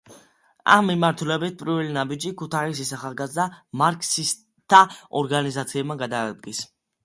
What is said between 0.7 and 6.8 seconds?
ამ მიმართულებით პირველი ნაბიჯი ქუთაისის ახალგაზრდა მარქსისტთა ორგანიზაციებმა გადადგეს.